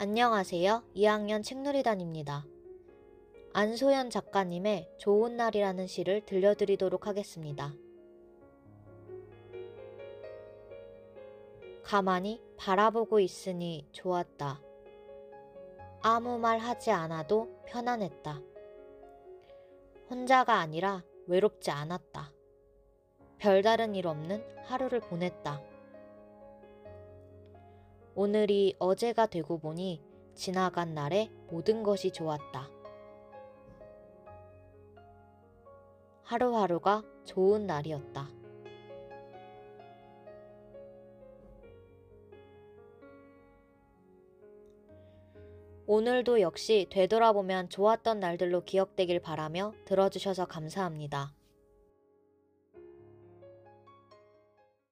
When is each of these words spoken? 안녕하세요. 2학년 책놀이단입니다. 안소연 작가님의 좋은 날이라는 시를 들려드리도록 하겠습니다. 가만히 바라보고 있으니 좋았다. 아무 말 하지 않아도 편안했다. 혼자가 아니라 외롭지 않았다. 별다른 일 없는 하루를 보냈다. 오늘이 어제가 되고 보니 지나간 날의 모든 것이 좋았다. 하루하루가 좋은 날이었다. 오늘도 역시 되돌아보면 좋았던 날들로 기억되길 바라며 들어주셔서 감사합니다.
안녕하세요. 0.00 0.84
2학년 0.94 1.42
책놀이단입니다. 1.42 2.46
안소연 3.52 4.10
작가님의 4.10 4.88
좋은 4.96 5.36
날이라는 5.36 5.88
시를 5.88 6.24
들려드리도록 6.24 7.08
하겠습니다. 7.08 7.74
가만히 11.82 12.40
바라보고 12.56 13.18
있으니 13.18 13.88
좋았다. 13.90 14.62
아무 16.00 16.38
말 16.38 16.60
하지 16.60 16.92
않아도 16.92 17.60
편안했다. 17.66 18.40
혼자가 20.10 20.60
아니라 20.60 21.02
외롭지 21.26 21.72
않았다. 21.72 22.32
별다른 23.38 23.96
일 23.96 24.06
없는 24.06 24.44
하루를 24.66 25.00
보냈다. 25.00 25.60
오늘이 28.20 28.74
어제가 28.80 29.26
되고 29.26 29.60
보니 29.60 30.02
지나간 30.34 30.92
날의 30.92 31.30
모든 31.52 31.84
것이 31.84 32.10
좋았다. 32.10 32.68
하루하루가 36.24 37.04
좋은 37.24 37.68
날이었다. 37.68 38.28
오늘도 45.86 46.40
역시 46.40 46.88
되돌아보면 46.90 47.68
좋았던 47.68 48.18
날들로 48.18 48.64
기억되길 48.64 49.20
바라며 49.20 49.74
들어주셔서 49.84 50.46
감사합니다. 50.46 51.37